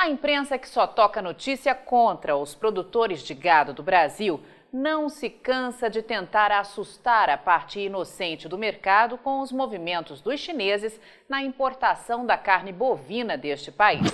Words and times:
A 0.00 0.08
imprensa 0.08 0.56
que 0.56 0.66
só 0.66 0.86
toca 0.86 1.20
notícia 1.20 1.74
contra 1.74 2.34
os 2.34 2.54
produtores 2.54 3.22
de 3.22 3.34
gado 3.34 3.74
do 3.74 3.82
Brasil 3.82 4.40
não 4.72 5.10
se 5.10 5.28
cansa 5.28 5.90
de 5.90 6.00
tentar 6.00 6.50
assustar 6.50 7.28
a 7.28 7.36
parte 7.36 7.80
inocente 7.80 8.48
do 8.48 8.56
mercado 8.56 9.18
com 9.18 9.40
os 9.40 9.52
movimentos 9.52 10.22
dos 10.22 10.40
chineses 10.40 10.98
na 11.28 11.42
importação 11.42 12.24
da 12.24 12.38
carne 12.38 12.72
bovina 12.72 13.36
deste 13.36 13.70
país. 13.70 14.10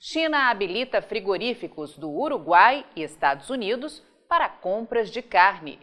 China 0.00 0.48
habilita 0.48 1.02
frigoríficos 1.02 1.98
do 1.98 2.08
Uruguai 2.08 2.86
e 2.96 3.02
Estados 3.02 3.50
Unidos 3.50 4.02
para 4.26 4.48
compras 4.48 5.10
de 5.10 5.20
carne. 5.20 5.78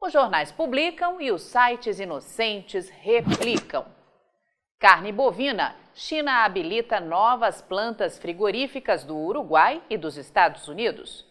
Os 0.00 0.12
jornais 0.12 0.52
publicam 0.52 1.20
e 1.20 1.32
os 1.32 1.42
sites 1.42 1.98
inocentes 1.98 2.88
replicam. 2.90 3.84
Carne 4.78 5.12
bovina. 5.12 5.76
China 5.94 6.44
habilita 6.44 7.00
novas 7.00 7.62
plantas 7.62 8.18
frigoríficas 8.18 9.04
do 9.04 9.16
Uruguai 9.16 9.80
e 9.88 9.96
dos 9.96 10.16
Estados 10.16 10.66
Unidos. 10.66 11.24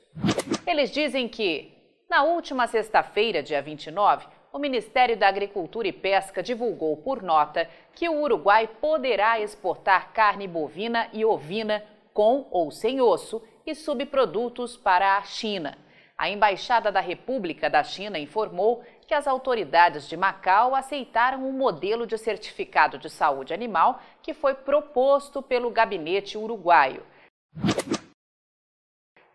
Eles 0.66 0.89
dizem 0.89 1.27
que, 1.27 1.73
na 2.09 2.23
última 2.23 2.66
sexta-feira, 2.66 3.43
dia 3.43 3.61
29, 3.61 4.25
o 4.53 4.57
Ministério 4.57 5.17
da 5.17 5.27
Agricultura 5.27 5.88
e 5.88 5.91
Pesca 5.91 6.41
divulgou 6.41 6.95
por 6.97 7.21
nota 7.21 7.69
que 7.93 8.07
o 8.07 8.21
Uruguai 8.21 8.67
poderá 8.67 9.39
exportar 9.39 10.13
carne 10.13 10.47
bovina 10.47 11.09
e 11.11 11.25
ovina 11.25 11.83
com 12.13 12.47
ou 12.49 12.71
sem 12.71 13.02
osso 13.02 13.44
e 13.66 13.75
subprodutos 13.75 14.77
para 14.77 15.17
a 15.17 15.23
China. 15.23 15.77
A 16.17 16.30
Embaixada 16.30 16.91
da 16.91 17.02
República 17.02 17.69
da 17.69 17.83
China 17.83 18.17
informou 18.17 18.83
que 19.03 19.13
as 19.13 19.27
autoridades 19.27 20.07
de 20.07 20.17
Macau 20.17 20.75
aceitaram 20.75 21.48
um 21.48 21.52
modelo 21.52 22.07
de 22.07 22.17
certificado 22.17 22.98
de 22.98 23.09
saúde 23.09 23.53
animal 23.53 24.02
que 24.21 24.34
foi 24.34 24.53
proposto 24.53 25.41
pelo 25.41 25.70
gabinete 25.70 26.38
uruguaio. 26.38 27.03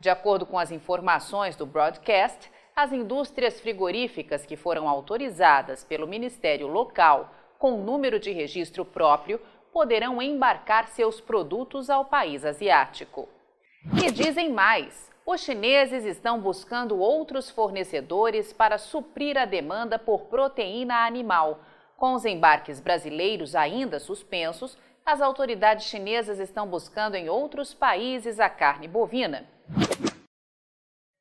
De 0.01 0.09
acordo 0.09 0.47
com 0.47 0.59
as 0.59 0.71
informações 0.71 1.57
do 1.57 1.67
broadcast, 1.67 2.51
as 2.75 2.93
indústrias 2.93 3.61
frigoríficas 3.61 4.47
que 4.47 4.57
foram 4.57 4.89
autorizadas 4.89 5.83
pelo 5.83 6.07
Ministério 6.07 6.69
local 6.69 7.31
com 7.59 7.83
número 7.83 8.21
de 8.21 8.31
registro 8.31 8.85
próprio 8.85 9.41
poderão 9.73 10.23
embarcar 10.23 10.87
seus 10.89 11.21
produtos 11.21 11.91
ao 11.91 12.05
país 12.05 12.45
asiático. 12.45 13.29
E 14.03 14.11
dizem 14.11 14.53
mais: 14.53 15.11
os 15.31 15.43
chineses 15.43 16.07
estão 16.07 16.41
buscando 16.41 16.99
outros 16.99 17.51
fornecedores 17.51 18.51
para 18.51 18.79
suprir 18.79 19.37
a 19.37 19.45
demanda 19.45 19.99
por 19.99 20.23
proteína 20.23 21.05
animal. 21.05 21.61
Com 21.99 22.15
os 22.15 22.25
embarques 22.25 22.81
brasileiros 22.81 23.55
ainda 23.55 24.01
suspensos, 24.01 24.79
as 25.05 25.21
autoridades 25.21 25.85
chinesas 25.85 26.39
estão 26.39 26.67
buscando 26.67 27.15
em 27.15 27.29
outros 27.29 27.75
países 27.75 28.41
a 28.41 28.49
carne 28.49 28.89
bovina. 28.89 29.47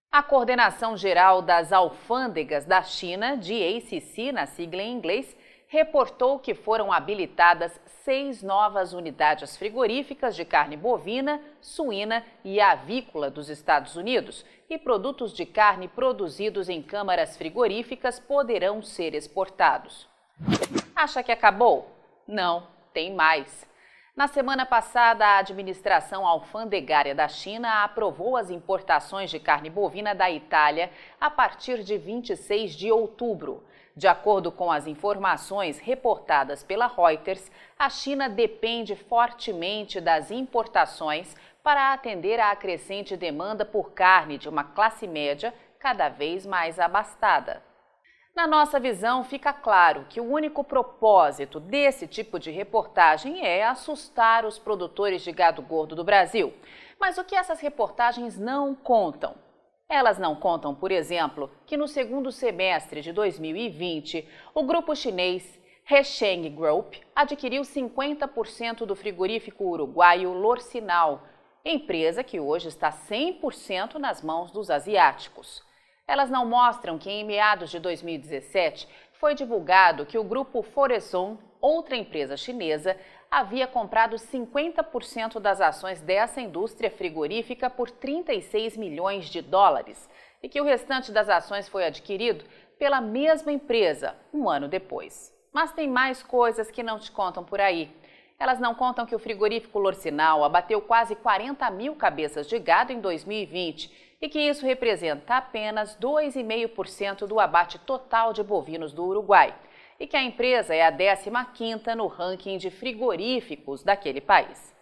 A 0.10 0.24
Coordenação 0.24 0.96
Geral 0.96 1.42
das 1.42 1.74
Alfândegas 1.74 2.64
da 2.64 2.82
China, 2.84 3.36
de 3.36 3.62
ACC 3.62 4.32
na 4.32 4.46
sigla 4.46 4.84
em 4.84 4.94
inglês, 4.94 5.36
reportou 5.68 6.40
que 6.40 6.56
foram 6.56 6.92
habilitadas 6.92 7.80
seis 8.04 8.42
novas 8.42 8.94
unidades 8.94 9.58
frigoríficas 9.58 10.36
de 10.36 10.46
carne 10.46 10.78
bovina, 10.78 11.42
suína 11.62 12.24
e 12.44 12.62
avícola 12.62 13.30
dos 13.30 13.50
Estados 13.50 13.96
Unidos 13.98 14.46
e 14.70 14.78
produtos 14.78 15.34
de 15.34 15.46
carne 15.46 15.88
produzidos 15.88 16.70
em 16.70 16.82
câmaras 16.82 17.36
frigoríficas 17.36 18.20
poderão 18.20 18.82
ser 18.82 19.14
exportados. 19.14 20.08
Acha 20.96 21.22
que 21.22 21.32
acabou? 21.32 21.92
Não, 22.26 22.68
tem 22.94 23.14
mais. 23.14 23.68
Na 24.16 24.28
semana 24.28 24.66
passada, 24.66 25.26
a 25.26 25.38
administração 25.38 26.26
alfandegária 26.26 27.14
da 27.14 27.28
China 27.28 27.84
aprovou 27.84 28.36
as 28.36 28.50
importações 28.50 29.30
de 29.30 29.40
carne 29.40 29.70
bovina 29.70 30.16
da 30.16 30.32
Itália 30.32 30.90
a 31.22 31.30
partir 31.30 31.84
de 31.84 31.98
26 31.98 32.74
de 32.74 32.92
outubro. 32.92 33.64
De 33.98 34.08
acordo 34.08 34.52
com 34.52 34.72
as 34.72 34.86
informações 34.86 35.80
reportadas 35.80 36.62
pela 36.62 36.86
Reuters, 36.86 37.50
a 37.80 37.90
China 37.90 38.30
depende 38.30 38.96
fortemente 38.96 40.00
das 40.00 40.30
importações 40.30 41.36
para 41.64 41.94
atender 41.94 42.40
à 42.40 42.56
crescente 42.56 43.18
demanda 43.18 43.66
por 43.66 43.94
carne 43.94 44.38
de 44.38 44.48
uma 44.48 44.64
classe 44.64 45.08
média 45.08 45.52
cada 45.80 46.10
vez 46.10 46.46
mais 46.46 46.78
abastada. 46.80 47.64
Na 48.36 48.46
nossa 48.46 48.80
visão, 48.80 49.24
fica 49.24 49.52
claro 49.52 50.06
que 50.08 50.22
o 50.22 50.32
único 50.32 50.64
propósito 50.64 51.60
desse 51.60 52.06
tipo 52.06 52.38
de 52.38 52.52
reportagem 52.52 53.44
é 53.44 53.66
assustar 53.66 54.46
os 54.46 54.60
produtores 54.60 55.24
de 55.24 55.32
gado 55.32 55.64
gordo 55.64 55.96
do 55.96 56.04
Brasil. 56.04 56.54
Mas 57.00 57.18
o 57.18 57.24
que 57.24 57.36
essas 57.36 57.60
reportagens 57.60 58.38
não 58.38 58.76
contam? 58.76 59.47
Elas 59.90 60.20
não 60.20 60.36
contam, 60.36 60.76
por 60.76 60.92
exemplo, 60.92 61.50
que 61.66 61.78
no 61.78 61.88
segundo 61.88 62.30
semestre 62.30 63.02
de 63.02 63.14
2020, 63.14 64.28
o 64.54 64.64
grupo 64.64 64.94
chinês 64.94 65.58
Hesheng 65.90 66.50
Group 66.50 66.96
adquiriu 67.16 67.62
50% 67.62 68.86
do 68.86 68.98
frigorífico 68.98 69.64
uruguaio 69.64 70.34
Lorcinal, 70.34 71.24
empresa 71.64 72.22
que 72.22 72.38
hoje 72.38 72.68
está 72.68 72.92
100% 72.92 73.96
nas 73.96 74.22
mãos 74.22 74.52
dos 74.52 74.70
asiáticos. 74.70 75.64
Elas 76.06 76.30
não 76.30 76.46
mostram 76.46 76.98
que 76.98 77.10
em 77.10 77.24
meados 77.24 77.72
de 77.72 77.80
2017 77.80 78.90
foi 79.14 79.36
divulgado 79.36 80.06
que 80.06 80.18
o 80.18 80.24
grupo 80.24 80.62
Foreson, 80.62 81.38
outra 81.62 81.96
empresa 81.96 82.36
chinesa, 82.36 82.98
havia 83.30 83.68
comprado 83.68 84.16
50% 84.16 85.40
das 85.40 85.60
ações 85.60 86.02
dessa 86.02 86.42
indústria 86.42 86.90
frigorífica 86.90 87.70
por 87.70 87.90
36 87.90 88.78
milhões 88.78 89.26
de 89.26 89.42
dólares 89.42 90.10
e 90.42 90.48
que 90.48 90.62
o 90.62 90.64
restante 90.64 91.12
das 91.12 91.30
ações 91.30 91.68
foi 91.68 91.86
adquirido 91.86 92.46
pela 92.80 93.02
mesma 93.02 93.52
empresa 93.52 94.16
um 94.34 94.50
ano 94.50 94.68
depois. 94.68 95.34
Mas 95.52 95.74
tem 95.74 95.88
mais 95.88 96.22
coisas 96.24 96.72
que 96.72 96.84
não 96.84 97.00
te 97.00 97.12
contam 97.12 97.44
por 97.44 97.60
aí. 97.60 97.92
Elas 98.40 98.60
não 98.60 98.76
contam 98.76 99.06
que 99.06 99.16
o 99.16 99.20
frigorífico 99.20 99.80
Lorcinal 99.80 100.44
abateu 100.44 100.80
quase 100.80 101.16
40 101.16 101.70
mil 101.72 101.96
cabeças 101.96 102.48
de 102.48 102.60
gado 102.60 102.94
em 102.94 103.02
2020 103.02 104.16
e 104.22 104.30
que 104.30 104.40
isso 104.40 104.66
representa 104.66 105.38
apenas 105.38 105.98
2,5% 105.98 107.26
do 107.26 107.40
abate 107.40 107.80
total 107.80 108.34
de 108.34 108.44
bovinos 108.44 108.94
do 108.94 109.06
Uruguai 109.06 109.56
e 110.00 110.08
que 110.08 110.16
a 110.16 110.24
empresa 110.24 110.76
é 110.76 110.86
a 110.86 110.92
15ª 110.92 111.96
no 111.96 112.08
ranking 112.08 112.58
de 112.58 112.70
frigoríficos 112.70 113.84
daquele 113.84 114.22
país. 114.22 114.76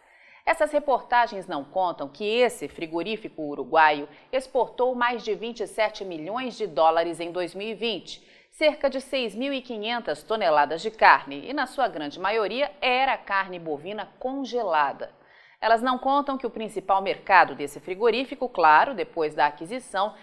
Essas 0.45 0.71
reportagens 0.71 1.47
não 1.47 1.63
contam 1.63 2.07
que 2.07 2.23
esse 2.23 2.67
frigorífico 2.67 3.41
uruguaio 3.41 4.07
exportou 4.31 4.93
mais 4.93 5.23
de 5.23 5.33
27 5.33 6.05
milhões 6.05 6.55
de 6.55 6.67
dólares 6.67 7.19
em 7.19 7.31
2020, 7.31 8.23
cerca 8.51 8.89
de 8.89 8.99
6.500 8.99 10.23
toneladas 10.23 10.81
de 10.81 10.91
carne, 10.91 11.49
e 11.49 11.51
na 11.51 11.65
sua 11.65 11.87
grande 11.87 12.19
maioria 12.19 12.71
era 12.79 13.17
carne 13.17 13.57
bovina 13.57 14.07
congelada. 14.19 15.11
Elas 15.59 15.81
não 15.81 15.97
contam 15.97 16.37
que 16.37 16.45
o 16.45 16.51
principal 16.51 17.01
mercado 17.01 17.55
desse 17.55 17.79
frigorífico, 17.79 18.47
claro, 18.47 18.93
depois 18.93 19.33
da 19.33 19.47
aquisição, 19.47 20.13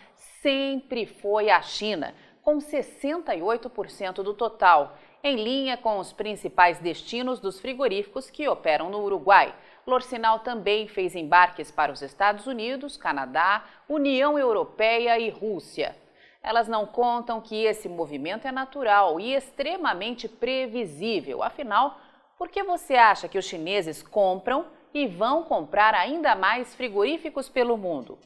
sempre 0.41 1.05
foi 1.05 1.51
a 1.51 1.61
China, 1.61 2.15
com 2.43 2.59
68% 2.59 4.15
do 4.23 4.35
total, 4.35 4.97
em 5.23 5.37
linha 5.37 5.77
com 5.77 5.99
os 5.99 6.13
principais 6.13 6.79
destinos 6.79 7.39
dos 7.39 7.61
frigoríficos 7.61 8.29
que 8.29 8.49
operam 8.49 8.91
no 8.91 9.03
Uruguai. 9.03 9.55
Lorcinal 9.87 10.41
também 10.41 10.89
fez 10.89 11.15
embarques 11.15 11.71
para 11.71 11.93
os 11.93 12.03
Estados 12.03 12.47
Unidos, 12.47 12.97
Canadá, 12.97 13.65
União 13.89 14.39
Europeia 14.39 15.19
e 15.19 15.31
Rússia. 15.31 15.97
Elas 16.43 16.67
não 16.67 16.85
contam 16.85 17.41
que 17.41 17.65
esse 17.65 17.89
movimento 17.89 18.49
é 18.49 18.53
natural 18.53 19.21
e 19.21 19.33
extremamente 19.33 20.29
previsível. 20.29 21.43
Afinal, 21.43 22.01
por 22.37 22.49
que 22.49 22.65
você 22.65 22.95
acha 22.97 23.29
que 23.29 23.39
os 23.39 23.45
chineses 23.45 24.03
compram 24.03 24.67
e 24.93 25.07
vão 25.07 25.45
comprar 25.45 25.95
ainda 25.95 26.35
mais 26.35 26.75
frigoríficos 26.75 27.49
pelo 27.49 27.77
mundo? 27.77 28.19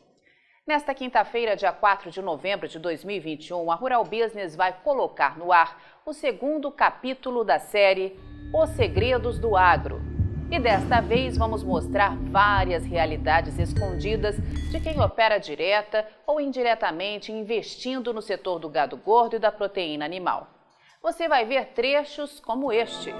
Nesta 0.67 0.93
quinta-feira, 0.93 1.55
dia 1.55 1.71
4 1.71 2.11
de 2.11 2.21
novembro 2.21 2.67
de 2.67 2.81
2021, 2.81 3.71
a 3.71 3.77
Rural 3.77 4.03
Business 4.03 4.57
vai 4.57 4.73
colocar 4.83 5.39
no 5.39 5.53
ar 5.53 5.81
o 6.05 6.13
segundo 6.13 6.73
capítulo 6.73 7.45
da 7.45 7.61
série 7.61 8.19
Os 8.53 8.71
Segredos 8.71 9.39
do 9.39 9.57
Agro. 9.57 10.01
E 10.51 10.59
desta 10.59 11.01
vez 11.01 11.39
vamos 11.39 11.63
mostrar 11.63 12.17
várias 12.17 12.85
realidades 12.85 13.61
escondidas 13.61 14.35
de 14.73 14.81
quem 14.81 15.01
opera 15.01 15.39
direta 15.39 16.05
ou 16.27 16.41
indiretamente 16.41 17.31
investindo 17.31 18.13
no 18.13 18.21
setor 18.21 18.59
do 18.59 18.69
gado 18.69 18.97
gordo 18.97 19.37
e 19.37 19.39
da 19.39 19.53
proteína 19.53 20.05
animal. 20.05 20.49
Você 21.01 21.29
vai 21.29 21.45
ver 21.45 21.75
trechos 21.75 22.41
como 22.41 22.73
este. 22.73 23.15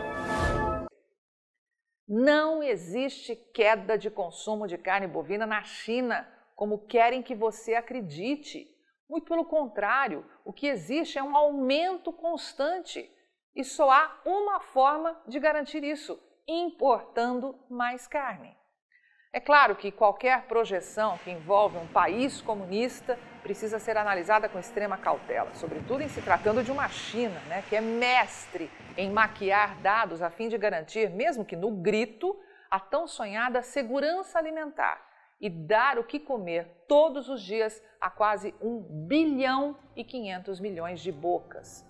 Não 2.09 2.61
existe 2.61 3.37
queda 3.55 3.97
de 3.97 4.11
consumo 4.11 4.67
de 4.67 4.77
carne 4.77 5.07
bovina 5.07 5.47
na 5.47 5.63
China 5.63 6.27
como 6.57 6.79
querem 6.79 7.23
que 7.23 7.35
você 7.35 7.75
acredite. 7.75 8.67
Muito 9.09 9.29
pelo 9.29 9.45
contrário, 9.45 10.27
o 10.45 10.53
que 10.53 10.67
existe 10.67 11.19
é 11.19 11.23
um 11.23 11.37
aumento 11.37 12.13
constante. 12.13 13.09
E 13.55 13.63
só 13.63 13.91
há 13.91 14.21
uma 14.25 14.59
forma 14.59 15.17
de 15.29 15.39
garantir 15.39 15.85
isso: 15.85 16.19
importando 16.49 17.55
mais 17.71 18.09
carne. 18.09 18.57
É 19.33 19.39
claro 19.39 19.77
que 19.77 19.93
qualquer 19.93 20.47
projeção 20.47 21.19
que 21.19 21.31
envolve 21.31 21.77
um 21.77 21.87
país 21.87 22.41
comunista 22.41 23.19
precisa 23.43 23.79
ser 23.79 23.97
analisada 23.97 24.49
com 24.49 24.59
extrema 24.59 24.97
cautela, 24.97 25.55
sobretudo 25.55 26.01
em 26.01 26.09
se 26.09 26.23
tratando 26.23 26.65
de 26.65 26.73
uma 26.73 26.89
China, 26.89 27.39
né, 27.47 27.63
que 27.69 27.77
é 27.77 27.81
mestre 27.81 28.71
em 28.97 29.11
maquiar 29.11 29.77
dados 29.83 30.23
a 30.23 30.31
fim 30.31 30.49
de 30.49 30.57
garantir, 30.57 31.11
mesmo 31.11 31.45
que 31.45 31.55
no 31.55 31.71
grito, 31.71 32.35
a 32.71 32.81
tão 32.81 33.07
sonhada 33.07 33.63
segurança 33.63 34.39
alimentar 34.39 35.07
e 35.41 35.51
dar 35.51 35.99
o 35.99 36.05
que 36.05 36.19
comer 36.19 36.67
todos 36.89 37.29
os 37.29 37.43
dias 37.43 37.83
a 38.01 38.09
quase 38.11 38.55
1 38.61 39.07
bilhão 39.07 39.77
e 39.95 40.03
500 40.03 40.61
milhões 40.61 41.01
de 41.01 41.13
bocas. 41.13 41.85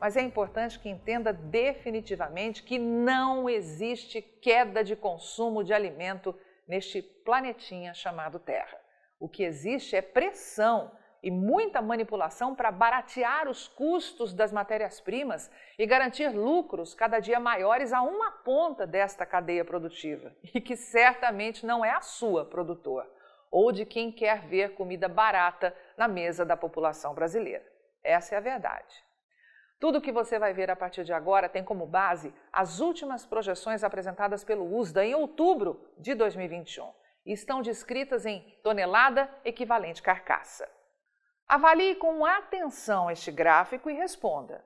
Mas 0.00 0.16
é 0.16 0.22
importante 0.22 0.78
que 0.78 0.88
entenda 0.88 1.32
definitivamente 1.32 2.62
que 2.62 2.78
não 2.78 3.48
existe 3.50 4.22
queda 4.22 4.84
de 4.84 4.94
consumo 4.94 5.64
de 5.64 5.72
alimento 5.72 6.38
neste 6.68 7.02
planetinha 7.02 7.92
chamado 7.94 8.38
Terra. 8.38 8.78
O 9.18 9.28
que 9.28 9.42
existe 9.42 9.96
é 9.96 10.02
pressão 10.02 10.92
e 11.22 11.30
muita 11.30 11.82
manipulação 11.82 12.54
para 12.54 12.70
baratear 12.70 13.48
os 13.48 13.68
custos 13.68 14.32
das 14.32 14.52
matérias-primas 14.52 15.50
e 15.78 15.86
garantir 15.86 16.28
lucros 16.28 16.94
cada 16.94 17.18
dia 17.18 17.40
maiores 17.40 17.92
a 17.92 18.02
uma 18.02 18.30
ponta 18.30 18.86
desta 18.86 19.26
cadeia 19.26 19.64
produtiva, 19.64 20.32
e 20.54 20.60
que 20.60 20.76
certamente 20.76 21.66
não 21.66 21.84
é 21.84 21.90
a 21.90 22.00
sua, 22.00 22.44
produtor, 22.44 23.06
ou 23.50 23.72
de 23.72 23.84
quem 23.84 24.12
quer 24.12 24.46
ver 24.46 24.74
comida 24.74 25.08
barata 25.08 25.74
na 25.96 26.06
mesa 26.06 26.44
da 26.44 26.56
população 26.56 27.14
brasileira. 27.14 27.66
Essa 28.02 28.34
é 28.34 28.38
a 28.38 28.42
verdade. 28.42 29.08
Tudo 29.80 29.98
o 29.98 30.00
que 30.00 30.10
você 30.10 30.38
vai 30.38 30.52
ver 30.52 30.70
a 30.70 30.76
partir 30.76 31.04
de 31.04 31.12
agora 31.12 31.48
tem 31.48 31.62
como 31.62 31.86
base 31.86 32.34
as 32.52 32.80
últimas 32.80 33.24
projeções 33.24 33.84
apresentadas 33.84 34.42
pelo 34.42 34.76
USDA 34.76 35.04
em 35.04 35.14
outubro 35.14 35.80
de 35.96 36.14
2021 36.14 36.90
e 37.24 37.32
estão 37.32 37.62
descritas 37.62 38.26
em 38.26 38.40
tonelada 38.62 39.30
equivalente 39.44 40.02
carcaça. 40.02 40.68
Avalie 41.50 41.94
com 41.94 42.26
atenção 42.26 43.10
este 43.10 43.32
gráfico 43.32 43.88
e 43.88 43.94
responda. 43.94 44.62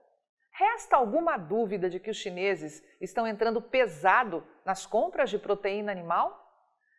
Resta 0.51 0.97
alguma 0.97 1.37
dúvida 1.37 1.89
de 1.89 2.01
que 2.01 2.11
os 2.11 2.17
chineses 2.17 2.83
estão 3.01 3.25
entrando 3.25 3.63
pesado 3.63 4.45
nas 4.65 4.85
compras 4.85 5.31
de 5.31 5.39
proteína 5.39 5.93
animal? 5.93 6.45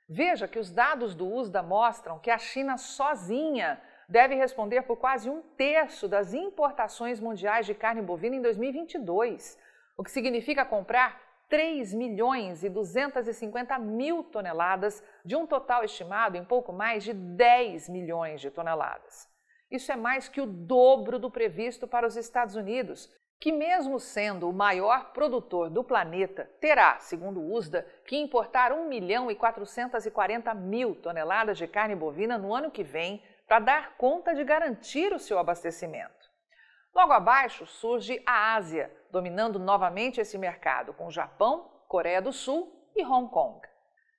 Veja 0.07 0.47
que 0.47 0.57
os 0.57 0.71
dados 0.71 1.13
do 1.13 1.27
USDA 1.27 1.61
mostram 1.61 2.17
que 2.17 2.31
a 2.31 2.37
China 2.37 2.77
sozinha 2.77 3.81
deve 4.07 4.35
responder 4.35 4.83
por 4.83 4.95
quase 4.95 5.29
um 5.29 5.41
terço 5.57 6.07
das 6.07 6.33
importações 6.33 7.19
mundiais 7.19 7.65
de 7.65 7.75
carne 7.75 8.01
bovina 8.01 8.37
em 8.37 8.41
2022, 8.41 9.59
o 9.97 10.03
que 10.03 10.11
significa 10.11 10.63
comprar 10.63 11.21
3 11.49 11.93
milhões 11.93 12.63
e 12.63 12.69
250 12.69 13.77
mil 13.79 14.23
toneladas 14.23 15.03
de 15.25 15.35
um 15.35 15.45
total 15.45 15.83
estimado 15.83 16.37
em 16.37 16.45
pouco 16.45 16.71
mais 16.71 17.03
de 17.03 17.11
10 17.11 17.89
milhões 17.89 18.39
de 18.39 18.49
toneladas. 18.49 19.32
Isso 19.73 19.91
é 19.91 19.95
mais 19.95 20.29
que 20.29 20.39
o 20.39 20.45
dobro 20.45 21.17
do 21.17 21.31
previsto 21.31 21.87
para 21.87 22.05
os 22.05 22.15
Estados 22.15 22.55
Unidos, 22.55 23.11
que, 23.39 23.51
mesmo 23.51 23.99
sendo 23.99 24.47
o 24.47 24.53
maior 24.53 25.11
produtor 25.13 25.67
do 25.67 25.83
planeta, 25.83 26.47
terá, 26.61 26.99
segundo 26.99 27.41
o 27.41 27.51
USDA, 27.51 27.83
que 28.05 28.15
importar 28.15 28.71
1 28.71 28.87
milhão 28.87 29.31
e 29.31 29.35
440 29.35 30.53
mil 30.53 30.93
toneladas 30.93 31.57
de 31.57 31.67
carne 31.67 31.95
bovina 31.95 32.37
no 32.37 32.53
ano 32.53 32.69
que 32.69 32.83
vem 32.83 33.23
para 33.47 33.57
dar 33.57 33.97
conta 33.97 34.35
de 34.35 34.43
garantir 34.43 35.11
o 35.11 35.17
seu 35.17 35.39
abastecimento. 35.39 36.31
Logo 36.93 37.11
abaixo 37.11 37.65
surge 37.65 38.21
a 38.27 38.53
Ásia, 38.53 38.95
dominando 39.09 39.57
novamente 39.57 40.21
esse 40.21 40.37
mercado, 40.37 40.93
com 40.93 41.09
Japão, 41.09 41.67
Coreia 41.87 42.21
do 42.21 42.31
Sul 42.31 42.71
e 42.95 43.03
Hong 43.03 43.27
Kong. 43.31 43.59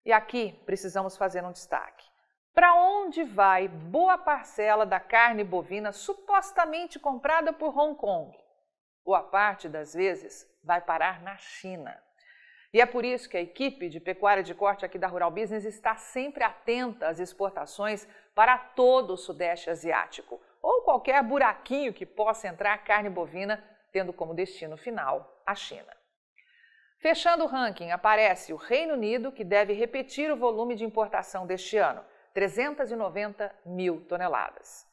E 0.04 0.12
aqui 0.12 0.60
precisamos 0.66 1.16
fazer 1.16 1.44
um 1.44 1.52
destaque. 1.52 2.12
Para 2.54 2.72
onde 2.76 3.24
vai 3.24 3.66
boa 3.66 4.16
parcela 4.16 4.86
da 4.86 5.00
carne 5.00 5.42
bovina 5.42 5.90
supostamente 5.90 7.00
comprada 7.00 7.52
por 7.52 7.76
Hong 7.76 7.96
Kong? 7.96 8.32
Boa 9.04 9.24
parte 9.24 9.68
das 9.68 9.92
vezes 9.92 10.48
vai 10.62 10.80
parar 10.80 11.20
na 11.20 11.36
China. 11.36 12.00
E 12.72 12.80
é 12.80 12.86
por 12.86 13.04
isso 13.04 13.28
que 13.28 13.36
a 13.36 13.40
equipe 13.40 13.88
de 13.88 13.98
pecuária 13.98 14.42
de 14.42 14.54
corte 14.54 14.84
aqui 14.84 14.98
da 14.98 15.08
Rural 15.08 15.32
Business 15.32 15.64
está 15.64 15.96
sempre 15.96 16.44
atenta 16.44 17.08
às 17.08 17.18
exportações 17.18 18.06
para 18.36 18.56
todo 18.56 19.14
o 19.14 19.16
Sudeste 19.16 19.68
Asiático 19.68 20.40
ou 20.62 20.82
qualquer 20.82 21.24
buraquinho 21.24 21.92
que 21.92 22.06
possa 22.06 22.46
entrar 22.46 22.78
carne 22.84 23.10
bovina, 23.10 23.62
tendo 23.90 24.12
como 24.12 24.32
destino 24.32 24.76
final 24.76 25.42
a 25.44 25.56
China. 25.56 25.92
Fechando 26.98 27.44
o 27.44 27.48
ranking, 27.48 27.90
aparece 27.90 28.52
o 28.52 28.56
Reino 28.56 28.94
Unido, 28.94 29.32
que 29.32 29.44
deve 29.44 29.72
repetir 29.72 30.30
o 30.30 30.36
volume 30.36 30.74
de 30.76 30.84
importação 30.84 31.46
deste 31.46 31.76
ano, 31.76 32.02
390 32.34 33.54
mil 33.64 34.04
toneladas. 34.06 34.86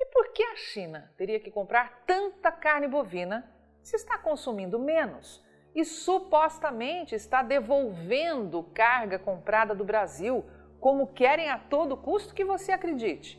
E 0.00 0.06
por 0.06 0.32
que 0.32 0.42
a 0.42 0.56
China 0.56 1.12
teria 1.16 1.38
que 1.38 1.50
comprar 1.50 2.02
tanta 2.04 2.50
carne 2.50 2.88
bovina 2.88 3.48
se 3.82 3.94
está 3.94 4.18
consumindo 4.18 4.78
menos? 4.78 5.46
e 5.76 5.84
supostamente 5.84 7.14
está 7.14 7.42
devolvendo 7.42 8.62
carga 8.72 9.18
comprada 9.18 9.74
do 9.74 9.84
Brasil, 9.84 10.42
como 10.80 11.08
querem 11.08 11.50
a 11.50 11.58
todo 11.58 11.98
custo 11.98 12.34
que 12.34 12.42
você 12.42 12.72
acredite. 12.72 13.38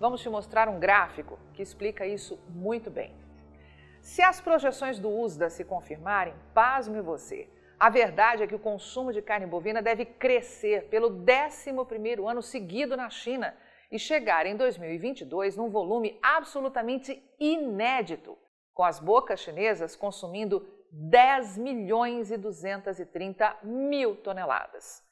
Vamos 0.00 0.22
te 0.22 0.30
mostrar 0.30 0.66
um 0.66 0.80
gráfico 0.80 1.38
que 1.52 1.60
explica 1.60 2.06
isso 2.06 2.38
muito 2.48 2.90
bem. 2.90 3.25
Se 4.06 4.22
as 4.22 4.40
projeções 4.40 5.00
do 5.00 5.10
USDA 5.10 5.50
se 5.50 5.64
confirmarem, 5.64 6.32
pasme 6.54 7.00
você. 7.00 7.50
A 7.76 7.90
verdade 7.90 8.44
é 8.44 8.46
que 8.46 8.54
o 8.54 8.58
consumo 8.58 9.12
de 9.12 9.20
carne 9.20 9.48
bovina 9.48 9.82
deve 9.82 10.04
crescer 10.04 10.88
pelo 10.88 11.10
11º 11.10 12.24
ano 12.24 12.40
seguido 12.40 12.96
na 12.96 13.10
China 13.10 13.52
e 13.90 13.98
chegar 13.98 14.46
em 14.46 14.56
2022 14.56 15.56
num 15.56 15.68
volume 15.68 16.20
absolutamente 16.22 17.20
inédito, 17.40 18.38
com 18.72 18.84
as 18.84 19.00
bocas 19.00 19.40
chinesas 19.40 19.96
consumindo 19.96 20.64
10 20.92 21.58
milhões 21.58 22.30
e 22.30 22.36
230 22.36 23.56
mil 23.64 24.14
toneladas. 24.14 25.05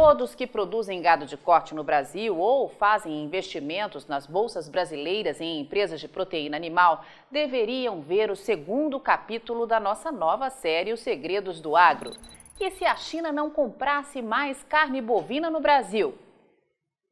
Todos 0.00 0.32
que 0.32 0.46
produzem 0.46 1.02
gado 1.02 1.26
de 1.26 1.36
corte 1.36 1.74
no 1.74 1.82
Brasil 1.82 2.38
ou 2.38 2.68
fazem 2.68 3.20
investimentos 3.24 4.06
nas 4.06 4.28
bolsas 4.28 4.68
brasileiras 4.68 5.40
em 5.40 5.60
empresas 5.60 6.00
de 6.00 6.06
proteína 6.06 6.56
animal 6.56 7.04
deveriam 7.32 8.00
ver 8.00 8.30
o 8.30 8.36
segundo 8.36 9.00
capítulo 9.00 9.66
da 9.66 9.80
nossa 9.80 10.12
nova 10.12 10.50
série 10.50 10.92
Os 10.92 11.00
Segredos 11.00 11.60
do 11.60 11.74
Agro. 11.74 12.12
E 12.60 12.70
se 12.70 12.84
a 12.84 12.94
China 12.94 13.32
não 13.32 13.50
comprasse 13.50 14.22
mais 14.22 14.62
carne 14.62 15.02
bovina 15.02 15.50
no 15.50 15.58
Brasil? 15.58 16.16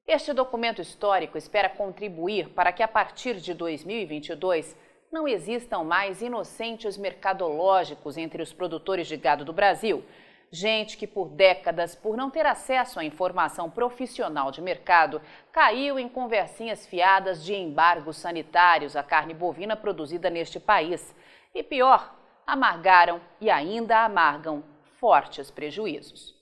Este 0.06 0.32
documento 0.32 0.80
histórico 0.80 1.36
espera 1.36 1.68
contribuir 1.68 2.50
para 2.50 2.70
que 2.70 2.84
a 2.84 2.88
partir 2.88 3.40
de 3.40 3.52
2022 3.52 4.76
não 5.10 5.26
existam 5.26 5.82
mais 5.82 6.22
inocentes 6.22 6.96
mercadológicos 6.96 8.16
entre 8.16 8.40
os 8.40 8.52
produtores 8.52 9.08
de 9.08 9.16
gado 9.16 9.44
do 9.44 9.52
Brasil 9.52 10.04
Gente 10.50 10.96
que 10.96 11.06
por 11.06 11.28
décadas, 11.28 11.96
por 11.96 12.16
não 12.16 12.30
ter 12.30 12.46
acesso 12.46 13.00
à 13.00 13.04
informação 13.04 13.68
profissional 13.68 14.52
de 14.52 14.62
mercado, 14.62 15.20
caiu 15.50 15.98
em 15.98 16.08
conversinhas 16.08 16.86
fiadas 16.86 17.44
de 17.44 17.54
embargos 17.54 18.16
sanitários 18.16 18.94
à 18.94 19.02
carne 19.02 19.34
bovina 19.34 19.76
produzida 19.76 20.30
neste 20.30 20.60
país. 20.60 21.14
E 21.52 21.62
pior, 21.64 22.14
amargaram 22.46 23.20
e 23.40 23.50
ainda 23.50 24.04
amargam 24.04 24.62
fortes 25.00 25.50
prejuízos. 25.50 26.36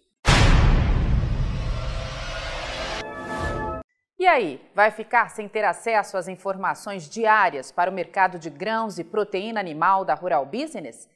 E 4.19 4.27
aí, 4.27 4.61
vai 4.75 4.91
ficar 4.91 5.31
sem 5.31 5.49
ter 5.49 5.65
acesso 5.65 6.17
às 6.17 6.29
informações 6.29 7.09
diárias 7.09 7.73
para 7.73 7.91
o 7.91 7.95
mercado 7.95 8.39
de 8.39 8.49
grãos 8.49 8.99
e 8.99 9.05
proteína 9.05 9.61
animal 9.61 10.05
da 10.05 10.15
Rural 10.15 10.47
Business? 10.47 11.09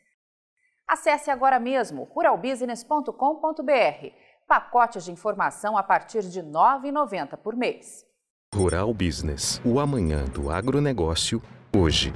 Acesse 0.88 1.30
agora 1.30 1.60
mesmo 1.60 2.04
ruralbusiness.com.br. 2.04 4.06
Pacotes 4.46 5.04
de 5.04 5.12
informação 5.12 5.76
a 5.76 5.82
partir 5.82 6.22
de 6.22 6.40
R$ 6.40 6.46
9,90 6.46 7.36
por 7.36 7.54
mês. 7.54 8.06
Rural 8.54 8.94
Business, 8.94 9.60
o 9.62 9.78
amanhã 9.78 10.24
do 10.24 10.50
agronegócio, 10.50 11.42
hoje. 11.76 12.14